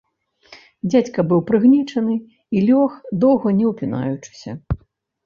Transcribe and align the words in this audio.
Дзядзька 0.89 1.19
быў 1.31 1.43
прыгнечаны 1.49 2.15
і 2.55 2.63
лёг, 2.71 2.97
доўга 3.25 3.53
не 3.59 3.65
ўпінаючыся. 3.75 4.51